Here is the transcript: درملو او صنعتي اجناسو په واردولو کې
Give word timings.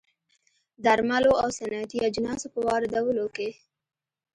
درملو 0.85 1.33
او 1.43 1.49
صنعتي 1.57 1.97
اجناسو 2.09 2.47
په 2.53 2.59
واردولو 2.67 3.25
کې 3.35 3.49